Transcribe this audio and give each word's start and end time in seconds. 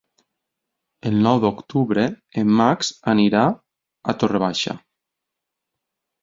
El 1.09 1.19
nou 1.27 1.41
d'octubre 1.43 2.05
en 2.43 2.49
Max 2.61 2.89
anirà 3.13 3.43
a 3.51 4.17
Torre 4.25 4.43
Baixa. 4.47 4.75